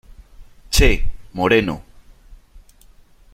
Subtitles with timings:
[0.71, 1.83] ¡che, moreno!...